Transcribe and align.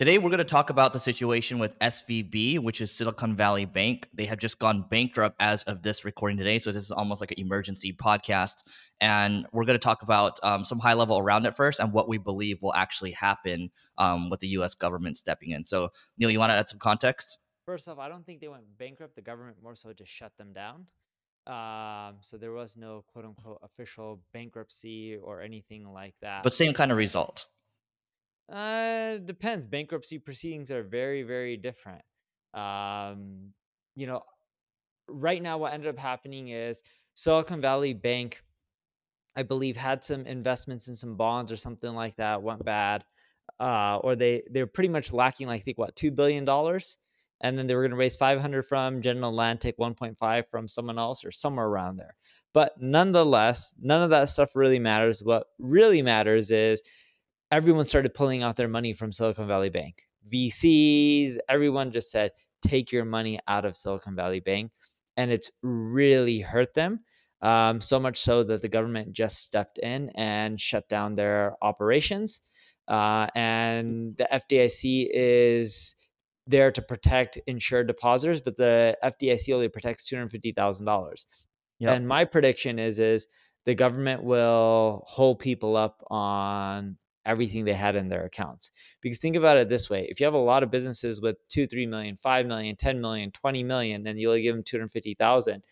Today, 0.00 0.16
we're 0.16 0.30
going 0.30 0.38
to 0.38 0.44
talk 0.44 0.70
about 0.70 0.94
the 0.94 0.98
situation 0.98 1.58
with 1.58 1.78
SVB, 1.80 2.58
which 2.58 2.80
is 2.80 2.90
Silicon 2.90 3.36
Valley 3.36 3.66
Bank. 3.66 4.08
They 4.14 4.24
have 4.24 4.38
just 4.38 4.58
gone 4.58 4.86
bankrupt 4.88 5.36
as 5.38 5.62
of 5.64 5.82
this 5.82 6.06
recording 6.06 6.38
today. 6.38 6.58
So, 6.58 6.72
this 6.72 6.84
is 6.84 6.90
almost 6.90 7.20
like 7.20 7.32
an 7.32 7.38
emergency 7.38 7.92
podcast. 7.92 8.62
And 9.02 9.46
we're 9.52 9.66
going 9.66 9.78
to 9.78 9.84
talk 9.84 10.00
about 10.00 10.38
um, 10.42 10.64
some 10.64 10.78
high 10.78 10.94
level 10.94 11.18
around 11.18 11.44
it 11.44 11.54
first 11.54 11.80
and 11.80 11.92
what 11.92 12.08
we 12.08 12.16
believe 12.16 12.62
will 12.62 12.72
actually 12.72 13.10
happen 13.10 13.70
um, 13.98 14.30
with 14.30 14.40
the 14.40 14.48
US 14.48 14.74
government 14.74 15.18
stepping 15.18 15.50
in. 15.50 15.64
So, 15.64 15.90
Neil, 16.16 16.30
you 16.30 16.38
want 16.38 16.48
to 16.48 16.54
add 16.54 16.70
some 16.70 16.78
context? 16.78 17.36
First 17.66 17.86
off, 17.86 17.98
I 17.98 18.08
don't 18.08 18.24
think 18.24 18.40
they 18.40 18.48
went 18.48 18.64
bankrupt. 18.78 19.16
The 19.16 19.20
government 19.20 19.58
more 19.62 19.74
so 19.74 19.92
just 19.92 20.10
shut 20.10 20.32
them 20.38 20.54
down. 20.54 20.86
Um, 21.46 22.20
so 22.22 22.38
there 22.38 22.52
was 22.52 22.74
no 22.74 23.04
quote 23.06 23.26
unquote 23.26 23.58
official 23.62 24.22
bankruptcy 24.32 25.18
or 25.22 25.42
anything 25.42 25.92
like 25.92 26.14
that. 26.22 26.42
But 26.42 26.54
same 26.54 26.72
kind 26.72 26.90
of 26.90 26.96
result. 26.96 27.48
Uh, 28.50 29.18
depends. 29.18 29.66
Bankruptcy 29.66 30.18
proceedings 30.18 30.70
are 30.70 30.82
very, 30.82 31.22
very 31.22 31.56
different. 31.56 32.02
Um, 32.52 33.52
you 33.94 34.06
know, 34.06 34.22
right 35.08 35.40
now, 35.42 35.58
what 35.58 35.72
ended 35.72 35.88
up 35.88 35.98
happening 35.98 36.48
is 36.48 36.82
Silicon 37.14 37.60
Valley 37.60 37.94
Bank, 37.94 38.42
I 39.36 39.44
believe, 39.44 39.76
had 39.76 40.04
some 40.04 40.26
investments 40.26 40.88
in 40.88 40.96
some 40.96 41.16
bonds 41.16 41.52
or 41.52 41.56
something 41.56 41.94
like 41.94 42.16
that 42.16 42.42
went 42.42 42.64
bad, 42.64 43.04
uh, 43.60 43.98
or 44.02 44.16
they 44.16 44.42
they 44.50 44.60
were 44.60 44.66
pretty 44.66 44.88
much 44.88 45.12
lacking, 45.12 45.46
like 45.46 45.60
I 45.60 45.62
think 45.62 45.78
what 45.78 45.94
two 45.94 46.10
billion 46.10 46.44
dollars, 46.44 46.98
and 47.40 47.56
then 47.56 47.68
they 47.68 47.76
were 47.76 47.82
going 47.82 47.92
to 47.92 47.96
raise 47.96 48.16
five 48.16 48.40
hundred 48.40 48.64
from 48.64 49.00
General 49.00 49.30
Atlantic, 49.30 49.74
one 49.78 49.94
point 49.94 50.18
five 50.18 50.48
from 50.50 50.66
someone 50.66 50.98
else, 50.98 51.24
or 51.24 51.30
somewhere 51.30 51.66
around 51.66 51.98
there. 51.98 52.16
But 52.52 52.80
nonetheless, 52.80 53.74
none 53.80 54.02
of 54.02 54.10
that 54.10 54.28
stuff 54.28 54.56
really 54.56 54.80
matters. 54.80 55.22
What 55.22 55.46
really 55.60 56.02
matters 56.02 56.50
is 56.50 56.82
everyone 57.50 57.84
started 57.84 58.14
pulling 58.14 58.42
out 58.42 58.56
their 58.56 58.68
money 58.68 58.92
from 58.92 59.12
Silicon 59.12 59.46
Valley 59.46 59.70
Bank. 59.70 60.02
VCs, 60.32 61.38
everyone 61.48 61.90
just 61.90 62.10
said, 62.10 62.30
take 62.62 62.92
your 62.92 63.04
money 63.04 63.40
out 63.48 63.64
of 63.64 63.76
Silicon 63.76 64.14
Valley 64.14 64.40
Bank. 64.40 64.70
And 65.16 65.30
it's 65.30 65.50
really 65.62 66.40
hurt 66.40 66.74
them. 66.74 67.00
Um, 67.42 67.80
so 67.80 67.98
much 67.98 68.18
so 68.18 68.44
that 68.44 68.60
the 68.60 68.68
government 68.68 69.12
just 69.12 69.38
stepped 69.38 69.78
in 69.78 70.10
and 70.14 70.60
shut 70.60 70.88
down 70.88 71.14
their 71.14 71.56
operations. 71.62 72.42
Uh, 72.86 73.28
and 73.34 74.16
the 74.18 74.28
FDIC 74.30 75.08
is 75.12 75.94
there 76.46 76.70
to 76.72 76.82
protect 76.82 77.38
insured 77.46 77.86
depositors, 77.86 78.40
but 78.40 78.56
the 78.56 78.96
FDIC 79.02 79.54
only 79.54 79.68
protects 79.68 80.04
two 80.04 80.16
hundred 80.16 80.30
fifty 80.32 80.52
thousand 80.52 80.86
dollars. 80.86 81.26
And 81.94 82.06
my 82.06 82.24
prediction 82.24 82.78
is 82.78 82.98
is 82.98 83.26
the 83.64 83.74
government 83.74 84.22
will 84.22 85.04
hold 85.06 85.38
people 85.38 85.76
up 85.76 86.04
on 86.10 86.96
everything 87.30 87.64
they 87.64 87.74
had 87.74 87.96
in 87.96 88.08
their 88.08 88.24
accounts. 88.24 88.72
Because 89.00 89.18
think 89.18 89.36
about 89.36 89.56
it 89.56 89.68
this 89.68 89.88
way 89.88 90.06
if 90.10 90.18
you 90.20 90.26
have 90.26 90.34
a 90.34 90.38
lot 90.38 90.62
of 90.62 90.70
businesses 90.70 91.20
with 91.20 91.36
2, 91.48 91.66
3 91.66 91.86
million, 91.86 92.16
5 92.16 92.46
million, 92.46 92.76
10 92.76 93.00
million, 93.00 93.30
20 93.30 93.62
million, 93.62 94.06
and 94.06 94.18
you 94.18 94.28
only 94.28 94.42
give 94.42 94.54
them 94.54 94.64
250,000, 94.64 95.62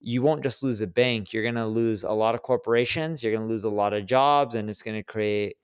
you 0.00 0.22
won't 0.22 0.42
just 0.42 0.62
lose 0.62 0.80
a 0.80 0.86
bank. 0.86 1.32
You're 1.32 1.44
going 1.44 1.54
to 1.54 1.66
lose 1.66 2.02
a 2.04 2.10
lot 2.10 2.34
of 2.34 2.42
corporations. 2.42 3.22
You're 3.22 3.32
going 3.32 3.46
to 3.46 3.52
lose 3.52 3.64
a 3.64 3.70
lot 3.70 3.92
of 3.92 4.06
jobs, 4.06 4.54
and 4.54 4.68
it's 4.68 4.82
going 4.82 4.96
to 4.96 5.02
create 5.02 5.56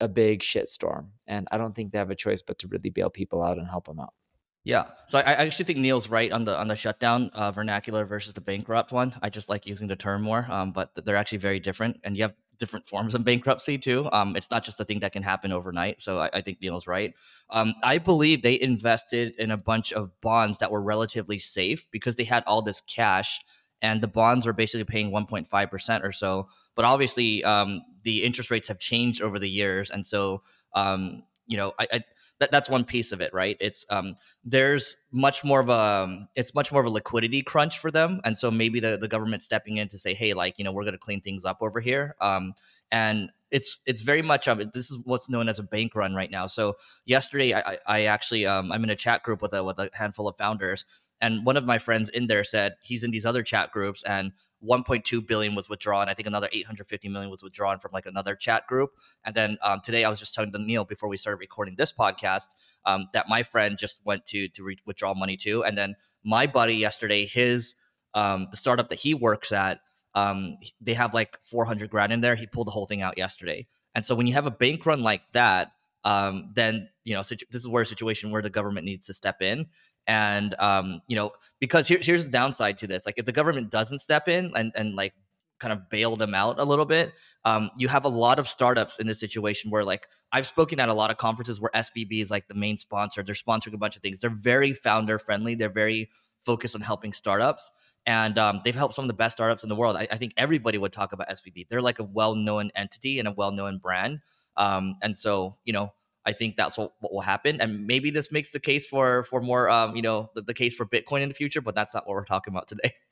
a 0.00 0.08
big 0.08 0.40
shitstorm. 0.40 1.08
And 1.26 1.46
I 1.50 1.58
don't 1.58 1.74
think 1.74 1.92
they 1.92 1.98
have 1.98 2.10
a 2.10 2.14
choice 2.16 2.42
but 2.42 2.58
to 2.58 2.68
really 2.68 2.90
bail 2.90 3.10
people 3.10 3.42
out 3.42 3.58
and 3.58 3.68
help 3.68 3.86
them 3.86 4.00
out. 4.00 4.14
Yeah, 4.62 4.84
so 5.06 5.18
I, 5.18 5.32
actually 5.32 5.64
think 5.64 5.78
Neil's 5.78 6.10
right 6.10 6.30
on 6.30 6.44
the 6.44 6.58
on 6.58 6.68
the 6.68 6.76
shutdown 6.76 7.30
uh, 7.32 7.50
vernacular 7.50 8.04
versus 8.04 8.34
the 8.34 8.42
bankrupt 8.42 8.92
one. 8.92 9.14
I 9.22 9.30
just 9.30 9.48
like 9.48 9.66
using 9.66 9.88
the 9.88 9.96
term 9.96 10.20
more, 10.20 10.46
um, 10.50 10.72
but 10.72 10.90
they're 11.02 11.16
actually 11.16 11.38
very 11.38 11.60
different, 11.60 11.98
and 12.04 12.14
you 12.14 12.24
have 12.24 12.34
different 12.60 12.88
forms 12.88 13.14
of 13.14 13.24
bankruptcy 13.24 13.78
too. 13.78 14.08
Um, 14.12 14.36
it's 14.36 14.50
not 14.50 14.62
just 14.62 14.78
a 14.78 14.84
thing 14.84 15.00
that 15.00 15.12
can 15.12 15.24
happen 15.24 15.52
overnight. 15.52 16.00
So 16.00 16.20
I, 16.20 16.30
I 16.34 16.40
think 16.40 16.58
Neil's 16.60 16.86
right. 16.86 17.14
Um, 17.50 17.74
I 17.82 17.98
believe 17.98 18.42
they 18.42 18.60
invested 18.60 19.34
in 19.38 19.50
a 19.50 19.56
bunch 19.56 19.92
of 19.92 20.10
bonds 20.20 20.58
that 20.58 20.70
were 20.70 20.82
relatively 20.82 21.40
safe 21.40 21.90
because 21.90 22.14
they 22.14 22.24
had 22.24 22.44
all 22.46 22.62
this 22.62 22.80
cash 22.80 23.40
and 23.82 24.00
the 24.00 24.08
bonds 24.08 24.46
were 24.46 24.52
basically 24.52 24.84
paying 24.84 25.10
1.5% 25.10 26.04
or 26.04 26.12
so. 26.12 26.48
But 26.76 26.84
obviously, 26.84 27.42
um, 27.44 27.82
the 28.04 28.22
interest 28.22 28.50
rates 28.50 28.68
have 28.68 28.78
changed 28.78 29.22
over 29.22 29.38
the 29.38 29.48
years. 29.48 29.90
And 29.90 30.06
so, 30.06 30.42
um, 30.74 31.24
you 31.50 31.56
know, 31.56 31.74
I, 31.78 31.86
I 31.92 32.04
that, 32.38 32.50
that's 32.50 32.70
one 32.70 32.84
piece 32.84 33.12
of 33.12 33.20
it, 33.20 33.34
right? 33.34 33.56
It's 33.60 33.84
um, 33.90 34.14
there's 34.44 34.96
much 35.12 35.44
more 35.44 35.60
of 35.60 35.68
a 35.68 35.72
um, 35.72 36.28
it's 36.34 36.54
much 36.54 36.72
more 36.72 36.80
of 36.80 36.86
a 36.86 36.90
liquidity 36.90 37.42
crunch 37.42 37.78
for 37.78 37.90
them, 37.90 38.20
and 38.24 38.38
so 38.38 38.50
maybe 38.50 38.80
the, 38.80 38.96
the 38.96 39.08
government 39.08 39.42
stepping 39.42 39.76
in 39.76 39.88
to 39.88 39.98
say, 39.98 40.14
hey, 40.14 40.32
like 40.32 40.58
you 40.58 40.64
know, 40.64 40.72
we're 40.72 40.84
going 40.84 40.92
to 40.92 40.98
clean 40.98 41.20
things 41.20 41.44
up 41.44 41.58
over 41.60 41.80
here. 41.80 42.14
Um, 42.20 42.54
and 42.92 43.30
it's 43.50 43.80
it's 43.84 44.02
very 44.02 44.22
much 44.22 44.46
um 44.46 44.58
this 44.72 44.90
is 44.90 44.98
what's 45.04 45.28
known 45.28 45.48
as 45.48 45.58
a 45.58 45.62
bank 45.64 45.94
run 45.94 46.14
right 46.14 46.30
now. 46.30 46.46
So 46.46 46.76
yesterday, 47.04 47.52
I, 47.52 47.78
I 47.86 48.04
actually 48.04 48.46
um, 48.46 48.70
I'm 48.72 48.84
in 48.84 48.90
a 48.90 48.96
chat 48.96 49.22
group 49.22 49.42
with 49.42 49.52
a 49.52 49.62
with 49.62 49.78
a 49.78 49.90
handful 49.92 50.28
of 50.28 50.36
founders, 50.38 50.84
and 51.20 51.44
one 51.44 51.56
of 51.56 51.64
my 51.64 51.78
friends 51.78 52.08
in 52.08 52.26
there 52.26 52.44
said 52.44 52.76
he's 52.82 53.04
in 53.04 53.10
these 53.10 53.26
other 53.26 53.42
chat 53.42 53.72
groups 53.72 54.02
and 54.02 54.32
1.2 54.66 55.26
billion 55.26 55.54
was 55.54 55.68
withdrawn. 55.68 56.08
I 56.08 56.14
think 56.14 56.26
another 56.26 56.48
850 56.52 57.08
million 57.08 57.30
was 57.30 57.42
withdrawn 57.42 57.78
from 57.78 57.92
like 57.92 58.06
another 58.06 58.34
chat 58.34 58.66
group. 58.66 58.90
And 59.24 59.34
then 59.34 59.58
um, 59.62 59.80
today 59.82 60.04
I 60.04 60.10
was 60.10 60.18
just 60.18 60.34
telling 60.34 60.52
Neil 60.54 60.84
before 60.84 61.08
we 61.08 61.16
started 61.16 61.38
recording 61.40 61.76
this 61.76 61.92
podcast 61.92 62.46
um, 62.84 63.08
that 63.12 63.28
my 63.28 63.42
friend 63.42 63.78
just 63.78 64.00
went 64.04 64.26
to 64.26 64.48
to 64.48 64.62
re- 64.62 64.78
withdraw 64.86 65.14
money 65.14 65.36
too. 65.36 65.64
And 65.64 65.76
then 65.76 65.96
my 66.24 66.46
buddy 66.46 66.74
yesterday, 66.74 67.26
his 67.26 67.74
um, 68.14 68.48
the 68.50 68.56
startup 68.56 68.88
that 68.88 68.98
he 68.98 69.14
works 69.14 69.52
at, 69.52 69.80
um, 70.14 70.56
they 70.80 70.94
have 70.94 71.14
like 71.14 71.38
400 71.42 71.88
grand 71.90 72.12
in 72.12 72.20
there. 72.20 72.34
He 72.34 72.46
pulled 72.46 72.66
the 72.66 72.72
whole 72.72 72.86
thing 72.86 73.02
out 73.02 73.16
yesterday. 73.16 73.66
And 73.94 74.04
so 74.04 74.14
when 74.14 74.26
you 74.26 74.34
have 74.34 74.46
a 74.46 74.50
bank 74.50 74.84
run 74.86 75.02
like 75.02 75.22
that, 75.32 75.72
um, 76.04 76.50
then 76.54 76.88
you 77.04 77.14
know 77.14 77.22
situ- 77.22 77.46
this 77.50 77.62
is 77.62 77.68
where 77.68 77.82
a 77.82 77.86
situation 77.86 78.30
where 78.30 78.42
the 78.42 78.50
government 78.50 78.86
needs 78.86 79.06
to 79.06 79.12
step 79.12 79.42
in 79.42 79.66
and 80.06 80.54
um, 80.58 81.00
you 81.06 81.16
know 81.16 81.32
because 81.60 81.88
here, 81.88 81.98
here's 82.00 82.24
the 82.24 82.30
downside 82.30 82.78
to 82.78 82.86
this 82.86 83.06
like 83.06 83.18
if 83.18 83.24
the 83.24 83.32
government 83.32 83.70
doesn't 83.70 84.00
step 84.00 84.28
in 84.28 84.52
and, 84.54 84.72
and 84.74 84.94
like 84.94 85.14
kind 85.58 85.72
of 85.72 85.90
bail 85.90 86.16
them 86.16 86.34
out 86.34 86.58
a 86.58 86.64
little 86.64 86.86
bit 86.86 87.12
um, 87.44 87.70
you 87.76 87.86
have 87.86 88.04
a 88.06 88.08
lot 88.08 88.38
of 88.38 88.48
startups 88.48 88.98
in 88.98 89.06
this 89.06 89.20
situation 89.20 89.70
where 89.70 89.84
like 89.84 90.06
i've 90.32 90.46
spoken 90.46 90.80
at 90.80 90.88
a 90.88 90.94
lot 90.94 91.10
of 91.10 91.18
conferences 91.18 91.60
where 91.60 91.70
svb 91.74 92.22
is 92.22 92.30
like 92.30 92.48
the 92.48 92.54
main 92.54 92.78
sponsor. 92.78 93.22
They're 93.22 93.34
sponsoring 93.34 93.74
a 93.74 93.78
bunch 93.78 93.96
of 93.96 94.02
things. 94.02 94.20
They're 94.20 94.30
very 94.30 94.72
founder 94.72 95.18
friendly. 95.18 95.54
They're 95.54 95.68
very 95.68 96.10
focused 96.42 96.74
on 96.74 96.80
helping 96.80 97.12
startups. 97.12 97.70
And 98.06 98.38
um, 98.38 98.60
they've 98.64 98.74
helped 98.74 98.94
some 98.94 99.04
of 99.04 99.08
the 99.08 99.14
best 99.14 99.36
startups 99.36 99.62
in 99.62 99.68
the 99.68 99.76
world. 99.76 99.96
I, 99.96 100.08
I, 100.10 100.16
think 100.16 100.32
everybody 100.38 100.78
would 100.78 100.92
talk 100.92 101.12
about 101.12 101.28
svb 101.28 101.68
they're 101.68 101.82
like 101.82 101.98
a 101.98 102.04
well-known 102.04 102.70
entity 102.74 103.18
and 103.18 103.28
a 103.28 103.32
well-known 103.32 103.78
brand. 103.78 104.20
Um, 104.56 104.96
and 105.02 105.16
so 105.16 105.56
you 105.64 105.72
know 105.72 105.92
I 106.26 106.32
think 106.32 106.56
that's 106.56 106.76
what, 106.76 106.92
what 107.00 107.12
will 107.12 107.20
happen, 107.20 107.60
and 107.60 107.86
maybe 107.86 108.10
this 108.10 108.30
makes 108.30 108.50
the 108.50 108.60
case 108.60 108.86
for 108.86 109.24
for 109.24 109.40
more, 109.40 109.70
um, 109.70 109.96
you 109.96 110.02
know, 110.02 110.30
the, 110.34 110.42
the 110.42 110.54
case 110.54 110.74
for 110.74 110.86
Bitcoin 110.86 111.22
in 111.22 111.28
the 111.28 111.34
future. 111.34 111.60
But 111.60 111.74
that's 111.74 111.94
not 111.94 112.06
what 112.06 112.14
we're 112.14 112.24
talking 112.24 112.52
about 112.52 112.68
today. 112.68 112.92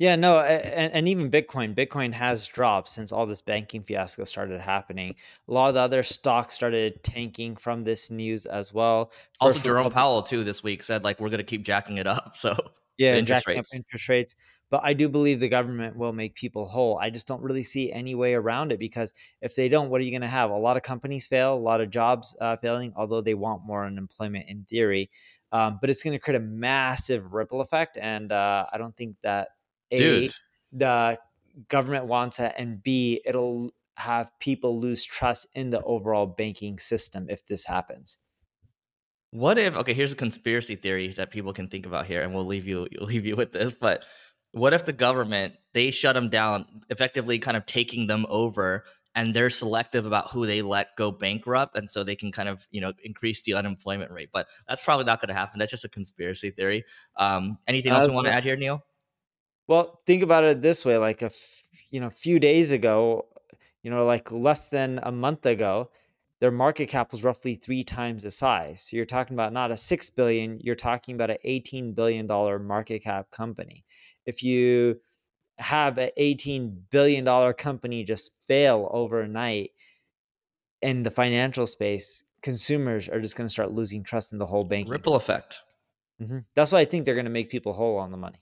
Yeah, 0.00 0.16
no, 0.16 0.40
and, 0.40 0.94
and 0.94 1.08
even 1.08 1.30
Bitcoin, 1.30 1.74
Bitcoin 1.74 2.10
has 2.14 2.48
dropped 2.48 2.88
since 2.88 3.12
all 3.12 3.26
this 3.26 3.42
banking 3.42 3.82
fiasco 3.82 4.24
started 4.24 4.58
happening. 4.58 5.14
A 5.46 5.52
lot 5.52 5.68
of 5.68 5.74
the 5.74 5.80
other 5.80 6.02
stocks 6.02 6.54
started 6.54 7.04
tanking 7.04 7.54
from 7.54 7.84
this 7.84 8.10
news 8.10 8.46
as 8.46 8.72
well. 8.72 9.12
also, 9.42 9.60
Jerome 9.60 9.92
Powell 9.92 10.22
too 10.22 10.42
this 10.42 10.62
week 10.62 10.82
said 10.82 11.04
like 11.04 11.20
we're 11.20 11.28
going 11.28 11.36
to 11.36 11.44
keep 11.44 11.64
jacking 11.64 11.98
it 11.98 12.06
up. 12.06 12.34
So 12.40 12.56
yeah, 12.96 13.16
interest 13.16 13.46
rates. 13.46 13.74
interest 13.74 14.08
rates. 14.08 14.36
But 14.70 14.82
I 14.84 14.92
do 14.92 15.08
believe 15.08 15.40
the 15.40 15.48
government 15.48 15.96
will 15.96 16.12
make 16.12 16.34
people 16.34 16.66
whole. 16.66 16.98
I 16.98 17.10
just 17.10 17.26
don't 17.26 17.42
really 17.42 17.64
see 17.64 17.92
any 17.92 18.14
way 18.14 18.34
around 18.34 18.70
it 18.70 18.78
because 18.78 19.12
if 19.42 19.56
they 19.56 19.68
don't, 19.68 19.90
what 19.90 20.00
are 20.00 20.04
you 20.04 20.12
going 20.12 20.20
to 20.22 20.28
have? 20.28 20.50
A 20.50 20.56
lot 20.56 20.76
of 20.76 20.84
companies 20.84 21.26
fail, 21.26 21.54
a 21.54 21.56
lot 21.56 21.80
of 21.80 21.90
jobs 21.90 22.36
uh, 22.40 22.56
failing, 22.56 22.92
although 22.94 23.20
they 23.20 23.34
want 23.34 23.66
more 23.66 23.84
unemployment 23.84 24.48
in 24.48 24.64
theory. 24.64 25.10
Um, 25.52 25.78
but 25.80 25.90
it's 25.90 26.04
going 26.04 26.12
to 26.12 26.20
create 26.20 26.40
a 26.40 26.44
massive 26.44 27.32
ripple 27.32 27.60
effect. 27.60 27.98
And 28.00 28.30
uh, 28.30 28.66
I 28.72 28.78
don't 28.78 28.96
think 28.96 29.16
that 29.22 29.48
A, 29.90 29.96
Dude. 29.96 30.34
the 30.72 31.18
government 31.68 32.06
wants 32.06 32.38
it, 32.38 32.54
and 32.56 32.82
B, 32.82 33.20
it'll 33.24 33.72
have 33.96 34.30
people 34.38 34.80
lose 34.80 35.04
trust 35.04 35.46
in 35.54 35.70
the 35.70 35.82
overall 35.82 36.26
banking 36.26 36.78
system 36.78 37.26
if 37.28 37.44
this 37.46 37.64
happens. 37.64 38.18
What 39.32 39.58
if 39.58 39.76
okay, 39.76 39.94
here's 39.94 40.12
a 40.12 40.16
conspiracy 40.16 40.74
theory 40.74 41.12
that 41.12 41.30
people 41.30 41.52
can 41.52 41.68
think 41.68 41.86
about 41.86 42.06
here, 42.06 42.22
and 42.22 42.34
we'll 42.34 42.46
leave 42.46 42.66
you 42.66 42.88
we'll 42.98 43.08
leave 43.08 43.26
you 43.26 43.36
with 43.36 43.52
this. 43.52 43.74
But 43.74 44.04
what 44.52 44.72
if 44.72 44.84
the 44.84 44.92
government 44.92 45.54
they 45.72 45.90
shut 45.90 46.14
them 46.14 46.28
down, 46.28 46.66
effectively 46.88 47.38
kind 47.38 47.56
of 47.56 47.64
taking 47.66 48.06
them 48.06 48.26
over, 48.28 48.84
and 49.14 49.34
they're 49.34 49.50
selective 49.50 50.06
about 50.06 50.30
who 50.30 50.46
they 50.46 50.62
let 50.62 50.96
go 50.96 51.10
bankrupt, 51.10 51.76
and 51.76 51.88
so 51.88 52.02
they 52.02 52.16
can 52.16 52.32
kind 52.32 52.48
of 52.48 52.66
you 52.70 52.80
know 52.80 52.92
increase 53.04 53.42
the 53.42 53.54
unemployment 53.54 54.10
rate. 54.10 54.30
But 54.32 54.48
that's 54.68 54.82
probably 54.82 55.04
not 55.04 55.20
going 55.20 55.28
to 55.28 55.34
happen. 55.34 55.58
That's 55.58 55.70
just 55.70 55.84
a 55.84 55.88
conspiracy 55.88 56.50
theory. 56.50 56.84
Um, 57.16 57.58
anything 57.66 57.92
else 57.92 58.08
you 58.08 58.14
want 58.14 58.26
to 58.26 58.34
add 58.34 58.44
here, 58.44 58.56
Neil? 58.56 58.84
Well, 59.68 60.00
think 60.06 60.22
about 60.22 60.44
it 60.44 60.62
this 60.62 60.84
way: 60.84 60.96
like 60.96 61.22
a 61.22 61.26
f- 61.26 61.64
you 61.90 62.00
know, 62.00 62.10
few 62.10 62.40
days 62.40 62.72
ago, 62.72 63.26
you 63.82 63.90
know, 63.90 64.04
like 64.04 64.30
less 64.32 64.68
than 64.68 65.00
a 65.02 65.12
month 65.12 65.46
ago, 65.46 65.90
their 66.40 66.50
market 66.50 66.86
cap 66.86 67.12
was 67.12 67.22
roughly 67.22 67.54
three 67.54 67.84
times 67.84 68.22
the 68.22 68.30
size. 68.30 68.82
So 68.82 68.96
you're 68.96 69.06
talking 69.06 69.34
about 69.34 69.52
not 69.52 69.70
a 69.70 69.76
six 69.76 70.10
billion, 70.10 70.58
you're 70.60 70.74
talking 70.74 71.14
about 71.14 71.30
an 71.30 71.36
18 71.44 71.92
billion 71.92 72.26
dollar 72.26 72.58
market 72.58 73.02
cap 73.04 73.30
company. 73.30 73.84
If 74.30 74.42
you 74.42 75.00
have 75.58 75.98
an 75.98 76.10
18 76.16 76.84
billion 76.90 77.24
dollar 77.24 77.52
company 77.52 78.02
just 78.04 78.32
fail 78.46 78.88
overnight 78.92 79.70
in 80.82 81.02
the 81.02 81.10
financial 81.10 81.66
space, 81.66 82.24
consumers 82.42 83.08
are 83.08 83.20
just 83.20 83.36
going 83.36 83.46
to 83.46 83.52
start 83.52 83.72
losing 83.72 84.02
trust 84.02 84.32
in 84.32 84.38
the 84.38 84.46
whole 84.46 84.64
bank 84.64 84.88
Ripple 84.88 85.18
system. 85.18 85.34
effect. 85.34 85.58
hmm 86.18 86.38
That's 86.54 86.72
why 86.72 86.80
I 86.80 86.84
think 86.86 87.04
they're 87.04 87.14
going 87.14 87.24
to 87.26 87.30
make 87.30 87.50
people 87.50 87.72
whole 87.72 87.96
on 87.98 88.10
the 88.10 88.16
money. 88.16 88.40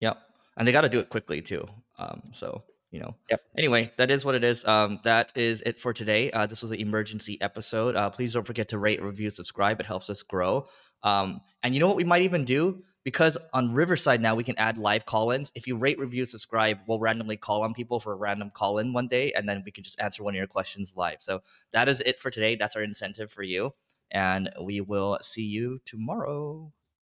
Yep. 0.00 0.18
And 0.56 0.68
they 0.68 0.72
got 0.72 0.82
to 0.82 0.88
do 0.88 1.00
it 1.00 1.08
quickly 1.08 1.40
too. 1.42 1.66
Um, 1.98 2.22
so, 2.32 2.62
you 2.90 3.00
know, 3.00 3.14
Yep. 3.30 3.40
anyway, 3.58 3.90
that 3.96 4.10
is 4.10 4.24
what 4.24 4.34
it 4.34 4.44
is. 4.44 4.64
Um, 4.64 5.00
that 5.04 5.32
is 5.34 5.62
it 5.64 5.80
for 5.80 5.92
today. 5.92 6.30
Uh, 6.30 6.46
this 6.46 6.62
was 6.62 6.70
an 6.70 6.78
emergency 6.78 7.40
episode. 7.40 7.96
Uh, 7.96 8.10
please 8.10 8.34
don't 8.34 8.46
forget 8.46 8.68
to 8.68 8.78
rate, 8.78 9.02
review, 9.02 9.30
subscribe. 9.30 9.80
It 9.80 9.86
helps 9.86 10.10
us 10.10 10.22
grow. 10.22 10.66
Um, 11.02 11.40
and 11.62 11.74
you 11.74 11.80
know 11.80 11.88
what 11.88 11.96
we 11.96 12.04
might 12.04 12.22
even 12.22 12.44
do? 12.44 12.84
Because 13.04 13.36
on 13.52 13.72
Riverside 13.72 14.20
now 14.20 14.34
we 14.34 14.44
can 14.44 14.58
add 14.58 14.78
live 14.78 15.06
call-ins. 15.06 15.50
If 15.54 15.66
you 15.66 15.76
rate, 15.76 15.98
review, 15.98 16.24
subscribe, 16.24 16.78
we'll 16.86 17.00
randomly 17.00 17.36
call 17.36 17.62
on 17.62 17.74
people 17.74 17.98
for 17.98 18.12
a 18.12 18.16
random 18.16 18.50
call-in 18.50 18.92
one 18.92 19.08
day, 19.08 19.32
and 19.32 19.48
then 19.48 19.62
we 19.64 19.72
can 19.72 19.84
just 19.84 20.00
answer 20.00 20.22
one 20.22 20.34
of 20.34 20.38
your 20.38 20.46
questions 20.46 20.94
live. 20.96 21.16
So 21.20 21.42
that 21.72 21.88
is 21.88 22.00
it 22.00 22.20
for 22.20 22.30
today. 22.30 22.54
That's 22.54 22.76
our 22.76 22.82
incentive 22.82 23.32
for 23.32 23.42
you. 23.42 23.74
And 24.10 24.50
we 24.60 24.80
will 24.80 25.18
see 25.22 25.42
you 25.42 25.80
tomorrow. 25.84 26.72